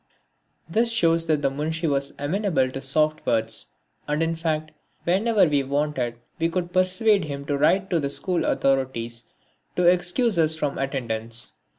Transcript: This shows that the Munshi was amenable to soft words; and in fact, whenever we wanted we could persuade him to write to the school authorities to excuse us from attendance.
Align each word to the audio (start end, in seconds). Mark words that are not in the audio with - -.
This 0.67 0.91
shows 0.91 1.27
that 1.27 1.43
the 1.43 1.51
Munshi 1.51 1.85
was 1.87 2.15
amenable 2.17 2.71
to 2.71 2.81
soft 2.81 3.23
words; 3.23 3.67
and 4.07 4.23
in 4.23 4.35
fact, 4.35 4.71
whenever 5.03 5.45
we 5.45 5.61
wanted 5.61 6.15
we 6.39 6.49
could 6.49 6.73
persuade 6.73 7.25
him 7.25 7.45
to 7.45 7.55
write 7.55 7.91
to 7.91 7.99
the 7.99 8.09
school 8.09 8.43
authorities 8.43 9.25
to 9.75 9.83
excuse 9.85 10.39
us 10.39 10.55
from 10.55 10.79
attendance. 10.79 11.55